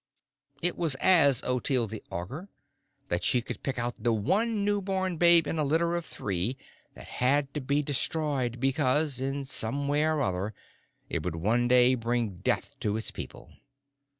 It 0.63 0.79
was 0.79 0.95
as 0.95 1.43
Ottilie 1.43 1.85
the 1.85 2.03
Augur 2.09 2.49
that 3.09 3.23
she 3.23 3.39
could 3.39 3.61
pick 3.61 3.77
out 3.77 4.01
the 4.01 4.11
one 4.11 4.65
new 4.65 4.81
born 4.81 5.17
babe 5.17 5.45
in 5.45 5.59
a 5.59 5.63
litter 5.63 5.95
of 5.95 6.07
three 6.07 6.57
that 6.95 7.05
had 7.07 7.53
to 7.53 7.61
be 7.61 7.83
destroyed 7.83 8.59
because, 8.59 9.19
in 9.19 9.45
some 9.45 9.87
way 9.87 10.03
or 10.05 10.19
other, 10.19 10.55
it 11.07 11.21
would 11.21 11.35
one 11.35 11.67
day 11.67 11.93
bring 11.93 12.37
death 12.37 12.73
to 12.79 12.97
its 12.97 13.11
people. 13.11 13.51